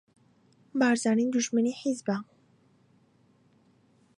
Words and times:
بارزانی 0.79 1.25
دوژمنی 1.33 1.73
حیزبە 1.81 2.17